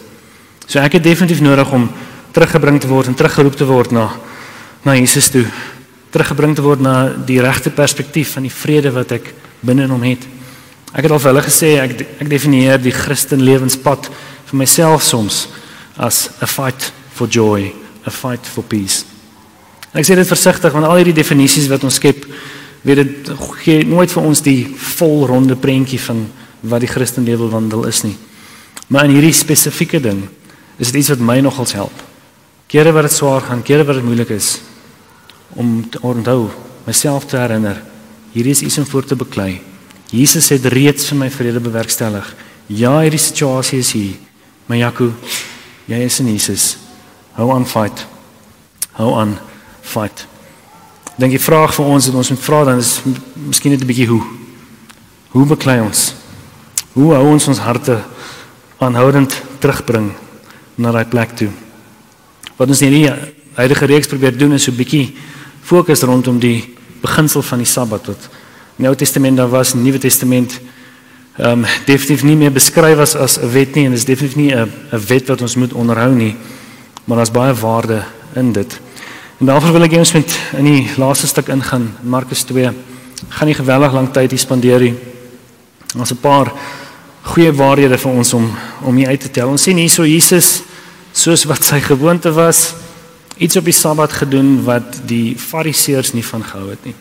[0.66, 1.88] So ek het definitief nodig om
[2.34, 4.10] teruggebring te word en teruggeroep te word na
[4.84, 5.44] na Jesus toe.
[6.10, 10.06] Teruggebring te word na die regte perspektief van die vrede wat ek binne in hom
[10.06, 10.24] het.
[10.94, 14.08] Ek het al vir hulle gesê ek ek definieer die Christen lewenspad
[14.50, 15.46] vir myself soms
[15.98, 17.70] as a fight for joy,
[18.06, 19.09] a fight for peace.
[19.90, 22.26] Ek sê dit versigtig want al hierdie definisies wat ons skep,
[22.86, 23.30] weet dit
[23.64, 24.62] gee nooit vir ons die
[24.96, 26.24] volronde prentjie van
[26.70, 28.14] wat die Christenlewe wandel is nie.
[28.90, 30.22] Maar in hierdie spesifieke ding
[30.78, 32.06] is dit iets wat my nogals help.
[32.70, 34.60] Kere wat dit swaar gaan, kere wat dit moeilik is
[35.58, 36.46] om te onthou,
[36.86, 37.80] myself te herinner,
[38.30, 39.58] hier is iets om voor te beklei.
[40.14, 42.26] Jesus het reeds vir my vrede bewerkstellig.
[42.70, 44.14] Ja, hierdie situasie is hier.
[44.70, 45.10] Maar Jaco,
[45.90, 46.76] jy is in Jesus.
[47.34, 48.06] Hou aan fight.
[48.94, 49.34] Hou aan
[49.82, 50.26] fight.
[51.20, 53.00] Dink die vraag vir ons wat ons moet vra dan is
[53.34, 54.22] miskien net 'n bietjie hoe.
[55.30, 56.14] Hoe beklei ons?
[56.92, 58.02] Hoe hou ons ons harte
[58.78, 60.12] aanhoudend terugbring
[60.76, 61.50] na daai plek toe?
[62.56, 65.14] Wat ons in hierdie huidige reeks probeer doen is so 'n bietjie
[65.62, 68.28] fokus rondom die beginsel van die Sabbat wat
[68.78, 70.60] in die Ou Testament daar was, in die Nuwe Testament
[71.38, 74.54] ehm um, definitief nie meer beskryf as as 'n wet nie en is definitief nie
[74.54, 76.36] 'n 'n wet wat ons moet onderhou nie,
[77.04, 78.80] maar daar's baie waarde in dit.
[79.40, 82.70] En daarvoor wil ek eens met in die laaste stuk ingaan, Markus 2.
[83.28, 84.92] Gaan nie geweldig lank tyd hier spandeer nie.
[85.96, 86.52] Ons 'n paar
[87.22, 88.50] goeie waarhede vir ons om
[88.84, 89.48] om hier uit te tel.
[89.48, 90.60] Ons sien hierso Jesus
[91.12, 92.74] soos wat sy gewoonte was,
[93.36, 96.94] iets op die Sabbat gedoen wat die Fariseërs nie van gehou het nie.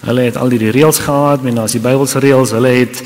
[0.00, 3.02] Hulle het al die reëls gehad, men as die Bybelse reëls, hulle het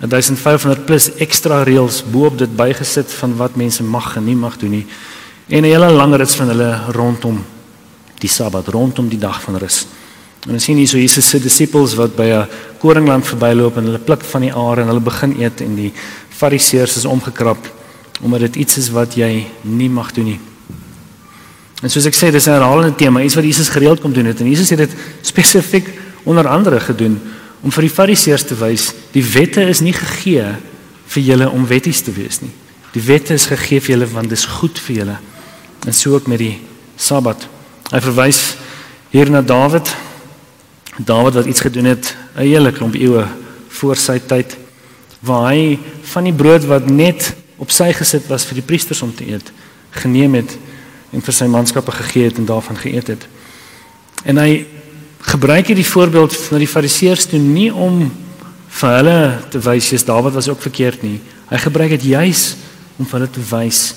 [0.00, 4.70] 1500 plus ekstra reëls bo-op dit bygesit van wat mense mag en nie mag doen
[4.70, 4.86] nie.
[5.48, 7.44] En 'n hele lang rits van hulle rondom
[8.18, 9.86] die Sabbat rondom die dag van rus.
[10.46, 12.48] En ons sien hier so Jesus se disippels wat by 'n
[12.78, 15.92] koringland verbyloop en hulle pluk van die are en hulle begin eet en die
[16.30, 17.58] Fariseërs is omgekrap
[18.22, 20.40] omdat dit iets is wat jy nie mag doen nie.
[21.82, 24.40] En soos ek sê, dis 'n herhalende tema, iets wat Jesus gereeld kom doen het
[24.40, 25.86] en Jesus het dit spesifiek
[26.24, 27.20] onder andere gedoen
[27.60, 30.56] om vir die Fariseërs te wys, die wette is nie gegee
[31.06, 32.52] vir julle om wetties te wees nie.
[32.92, 35.18] Die wette is gegee vir julle want dit is goed vir julle.
[35.86, 36.58] En so ook met die
[36.96, 37.48] Sabbat.
[37.86, 38.56] Hy verwys
[39.12, 39.86] hier na Dawid.
[40.98, 43.26] Dawid wat iets gedoen het 'n hele klomp eeue
[43.68, 44.56] voor sy tyd
[45.20, 49.14] waar hy van die brood wat net op sy gesit was vir die priesters om
[49.14, 49.52] te eet,
[49.90, 50.56] geneem het
[51.12, 53.26] en vir sy manskappe gegee het en daarvan geëet het.
[54.24, 54.66] En hy
[55.20, 58.10] gebruik hierdie voorbeeld van die fariseërs toe nie om
[58.68, 61.20] vir hulle te wys jy's Dawid was ook verkeerd nie.
[61.48, 62.56] Hy gebruik dit juis
[62.98, 63.94] om vir hulle te wys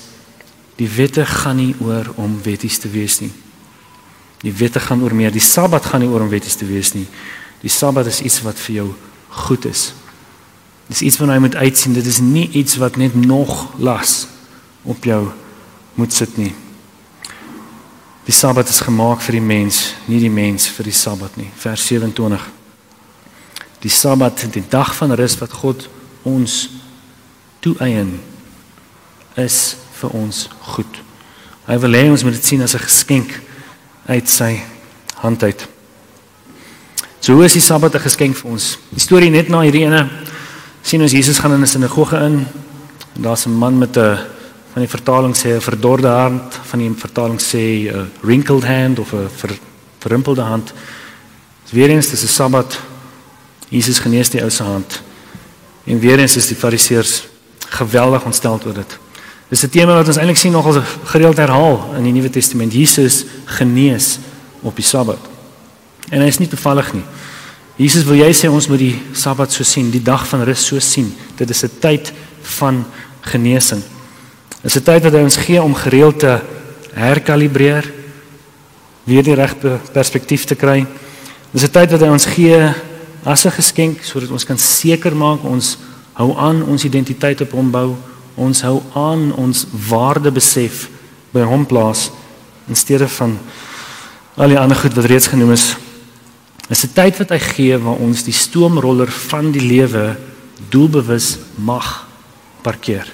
[0.76, 3.32] die wette gaan nie oor om wetties te wees nie.
[4.40, 5.32] Die wette gaan oor meer.
[5.32, 7.06] Die Sabbat gaan nie oor om wetties te wees nie.
[7.60, 8.88] Die Sabbat is iets wat vir jou
[9.44, 9.90] goed is.
[10.88, 11.94] Dis iets wat jy moet uitsien.
[11.94, 14.26] Dit is nie iets wat net nog las
[14.82, 15.28] op jou
[15.94, 16.54] moet sit nie.
[18.24, 21.48] Die Sabbat is gemaak vir die mens, nie die mens vir die Sabbat nie.
[21.58, 22.48] Vers 27.
[23.80, 25.86] Die Sabbat, die dag van rus wat God
[26.28, 26.68] ons
[27.64, 28.18] toeëien,
[29.40, 31.00] is vir ons goed.
[31.66, 33.40] Hy wil hê ons moet dit sien as 'n geskenk
[34.10, 34.58] uit sy
[35.22, 35.68] hand uit.
[37.20, 38.78] So hoe is die Sabbat 'n geskenk vir ons?
[38.90, 40.08] Die storie net na hierdie ene
[40.82, 42.46] sien ons Jesus gaan in 'n sinagoge in
[43.14, 44.18] en daar's 'n man met 'n
[44.72, 49.12] van die vertaling sê 'n verdorde hand, van die vertaling sê 'n wrinkled hand of
[49.12, 49.58] 'n ver,
[49.98, 50.72] verrimpelde hand.
[51.70, 52.78] Weer eens dis 'n Sabbat.
[53.68, 55.02] Jesus genees die ou se hand.
[55.84, 57.22] En weer eens is die Fariseërs
[57.68, 58.98] geweldig ontstel oor dit.
[59.50, 62.72] Dis 'n tema wat ons eintlik sien nogal gereeld herhaal in die Nuwe Testament.
[62.72, 64.18] Jesus genees
[64.60, 65.18] op die Sabbat.
[66.08, 67.02] En hy is nie toevallig nie.
[67.76, 70.78] Jesus wil jy sê ons moet die Sabbat so sien, die dag van rus so
[70.78, 71.16] sien.
[71.36, 72.84] Dit is 'n tyd van
[73.20, 73.82] genesing.
[74.62, 76.40] Dit is 'n tyd wat hy ons gee om gereeld te
[76.94, 77.92] herkalibreer,
[79.04, 80.86] weer die regte perspektief te kry.
[81.50, 82.74] Dit is 'n tyd wat hy ons gee
[83.24, 85.78] as 'n geskenk sodat ons kan seker maak ons
[86.12, 87.96] hou aan ons identiteit op hom bou,
[88.40, 90.88] ons hou aan ons waarde besef
[91.34, 92.08] by hom plaas
[92.70, 93.36] in steede van
[94.40, 95.74] al die ander goed wat reeds genoem is.
[96.68, 100.16] Dit is 'n tyd wat hy gee waar ons die stoomroller van die lewe
[100.70, 102.06] doelbewus mag
[102.62, 103.06] parkeer.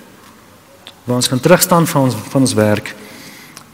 [1.05, 2.95] Waar ons kan terugstaan van ons van ons werk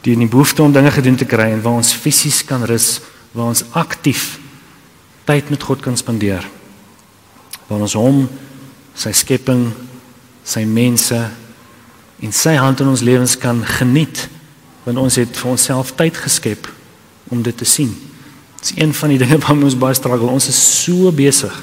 [0.03, 3.01] die in die behoefte om dinge gedoen te kry en waar ons fisies kan rus,
[3.33, 4.39] waar ons aktief
[5.25, 6.49] tyd met God kan spandeer.
[7.69, 8.29] Waar ons hom,
[8.95, 9.73] sy skepping,
[10.45, 11.31] sy mense
[12.23, 14.29] en sy hand in ons lewens kan geniet
[14.83, 16.67] want ons het vir onsself tyd geskep
[17.31, 17.93] om dit te sien.
[18.59, 20.31] Dit is een van die dinge waarmee ons baie struggle.
[20.31, 21.55] Ons is so besig.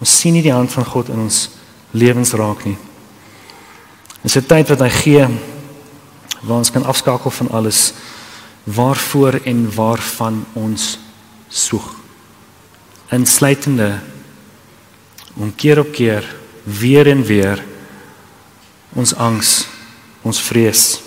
[0.00, 1.48] Ons sien nie die hand van God in ons
[1.96, 2.76] lewens raak nie.
[4.22, 5.26] Dis 'n tyd wat hy gee
[6.42, 7.92] waar ons kan afskakel van alles
[8.64, 10.98] waarvoor en waarvan ons
[11.48, 11.94] soek.
[13.10, 13.98] Insluitende
[15.34, 17.64] om keer op keer weer en weer
[18.92, 19.66] ons angs,
[20.22, 21.00] ons vrees,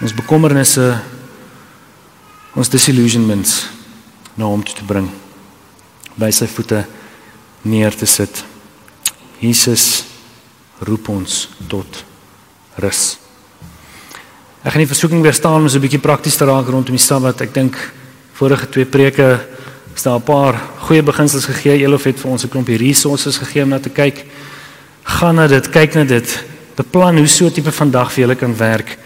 [0.00, 0.86] ons bekommernisse,
[2.56, 3.68] ons disillusionments
[4.36, 5.08] na hom toe te bring
[6.20, 6.84] by sy voete
[7.64, 8.42] neer te sit.
[9.40, 10.04] Jesus
[10.84, 12.04] roep ons tot
[12.80, 13.18] rus.
[14.60, 17.40] Ek gaan die versoeking weerstaan om so 'n bietjie prakties te raak rondom die Sabbat.
[17.40, 17.76] Ek dink
[18.34, 19.40] vorige twee preke
[19.94, 21.80] is daar 'n paar goeie beginsels gegee.
[21.84, 24.26] Elof het vir ons 'n klompie resources gegee om na te kyk.
[25.04, 26.44] Gaan na dit, kyk na dit.
[26.80, 28.98] Beplan hoe so 'n tipe van dag vir julle kan werk.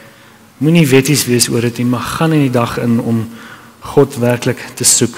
[0.58, 3.28] Moenie wetties wees oor dit nie, maar gaan in die dag in om
[3.80, 5.16] God werklik te soek.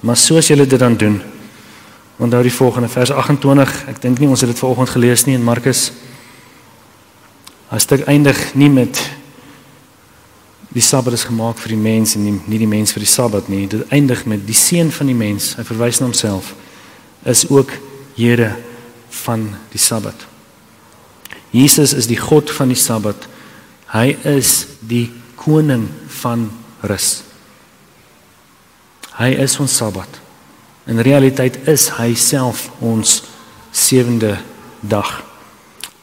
[0.00, 1.22] Maar soos julle dit dan doen,
[2.16, 3.84] onthou die volgende vers 28.
[3.88, 5.92] Ek dink nie ons het dit vanoggend gelees nie in Markus
[7.68, 9.00] As dit eindig nie met
[10.68, 13.50] die Sabbat is gemaak vir die mens en nie, nie die mens vir die Sabbat
[13.50, 13.64] nie.
[13.66, 15.54] Dit eindig met die seun van die mens.
[15.58, 16.54] Hy verwys na homself
[17.26, 17.74] is ook
[18.16, 18.54] Here
[19.24, 20.35] van die Sabbat.
[21.50, 23.28] Jesus is die God van die Sabbat.
[23.92, 25.88] Hy is die koning
[26.22, 26.50] van
[26.82, 27.22] rus.
[29.16, 30.20] Hy is ons Sabbat.
[30.86, 33.22] In realiteit is hy self ons
[33.72, 34.36] sewende
[34.80, 35.22] dag.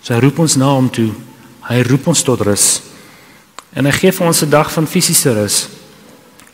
[0.02, 1.12] So hy roep ons na hom toe
[1.64, 2.82] Hy roep ons tot rus.
[3.74, 5.68] En hy gee vir ons 'n dag van fisiese rus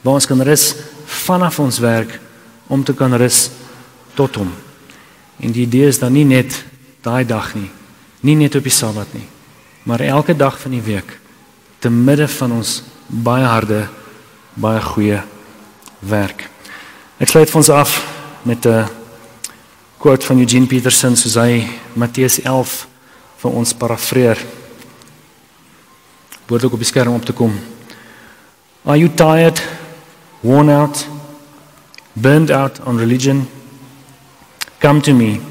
[0.01, 0.75] waar ons kan rus
[1.05, 2.19] vanaf ons werk
[2.67, 3.49] om te kan rus
[4.15, 4.53] tot hom.
[5.39, 6.63] En die idee is dan nie net
[7.01, 7.69] daai dag nie,
[8.21, 9.27] nie net op die Sabbat nie,
[9.83, 11.17] maar elke dag van die week
[11.79, 13.87] te midde van ons baie harde,
[14.53, 15.21] baie goeie
[15.99, 16.49] werk.
[17.19, 17.95] Ek sluit ons af
[18.43, 18.87] met 'n
[19.97, 22.87] quote van Eugene Peterson soos hy Matteus 11
[23.37, 24.37] vir ons parafreer
[26.45, 27.53] behoort ook op die skerm op te kom.
[28.85, 29.61] Are you tired,
[30.41, 31.07] worn out,
[32.13, 33.47] burned out on religion?
[34.79, 35.48] Come to me.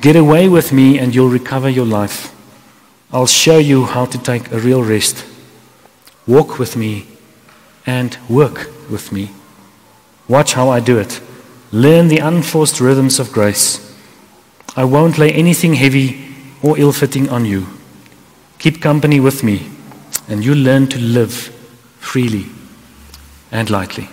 [0.00, 2.34] Get away with me and you'll recover your life.
[3.12, 5.24] I'll show you how to take a real rest.
[6.26, 7.06] Walk with me
[7.86, 9.30] and work with me.
[10.28, 11.20] Watch how I do it.
[11.72, 13.84] Learn the unforced rhythms of grace.
[14.76, 17.66] I won't lay anything heavy or ill fitting on you.
[18.58, 19.70] Keep company with me
[20.28, 21.32] and you'll learn to live
[21.98, 22.46] freely
[23.50, 24.08] and lightly.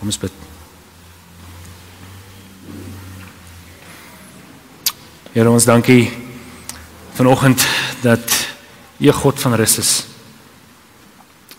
[0.00, 0.47] Kom ons.
[5.38, 6.08] Here ons dankie
[7.14, 7.62] vanoggend
[8.02, 8.32] dat
[8.98, 9.90] U God van rus is.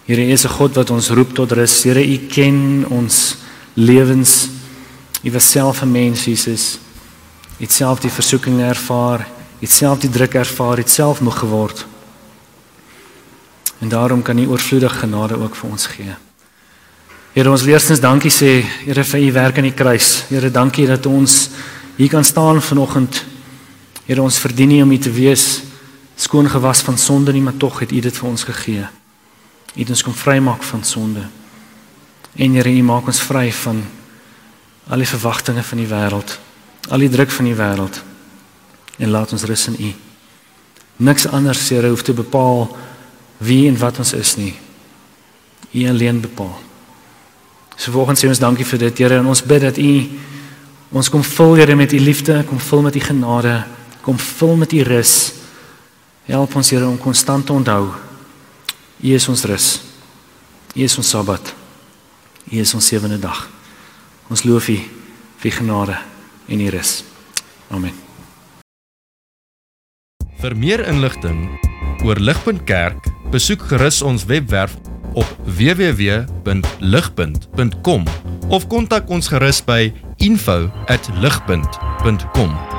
[0.03, 1.83] Here U is 'n God wat ons roep tot rus.
[1.83, 3.35] Here U ken ons
[3.73, 4.49] lewens.
[5.23, 6.79] U was self 'n mens Jesus.
[7.57, 9.19] U het self die versoeking ervaar,
[9.61, 11.85] U het self die druk ervaar, U het self moeg geword.
[13.79, 16.15] En daarom kan U oorvloedig genade ook vir ons gee.
[17.33, 20.23] Here ons eerstens dankie sê Here vir U werk aan die kruis.
[20.29, 21.49] Here dankie dat ons
[21.95, 23.38] hier kan staan vanoggend.
[24.09, 25.61] Here ons verdien nie om U te wees
[26.17, 28.87] skoon gewas van sonde nie, maar tog het U dit vir ons gegee.
[29.75, 31.27] U het ons kom vrymaak van sonde.
[32.33, 33.83] En Here U maak ons vry van
[34.89, 36.39] al die verwagtinge van die wêreld,
[36.89, 38.01] al die druk van die wêreld.
[38.97, 39.93] En laat ons rus in U.
[41.05, 42.65] Niks anders Here hoef te bepaal
[43.37, 44.55] wie en wat ons is nie.
[45.69, 46.57] U alleen bepaal.
[47.77, 49.91] So volgens sê ons dankie vir dit, Here, en ons bid dat U
[50.97, 53.59] ons kom vul, Here, met U liefde, kom vul met U genade,
[54.01, 55.33] kom vul met U rus.
[56.29, 57.93] Help ons, Here, om konstant te onthou
[58.99, 59.79] U is ons rus.
[60.75, 61.55] U is ons Sabbat.
[62.51, 63.49] U is ons sewende dag.
[64.29, 64.77] Ons loof U
[65.39, 65.97] vir genade
[66.49, 67.03] en U rus.
[67.71, 67.93] Amen.
[70.39, 71.59] Vir meer inligting
[72.07, 74.75] oor Ligpunt Kerk, besoek gerus ons webwerf
[75.19, 78.03] op www.ligpunt.com
[78.49, 82.78] of kontak ons gerus by info@ligpunt.com